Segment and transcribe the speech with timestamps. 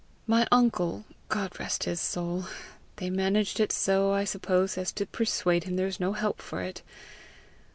[0.25, 2.45] My uncle God rest his soul!
[2.95, 6.63] they managed it so, I suppose, as to persuade him there was no help for
[6.63, 6.81] it!